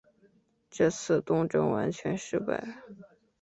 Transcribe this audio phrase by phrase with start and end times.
[0.71, 2.81] 这次东征完全失败。